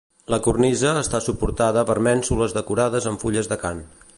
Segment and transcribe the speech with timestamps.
[0.33, 3.89] La cornisa està suportada per mènsules decorades amb fulles d'acant.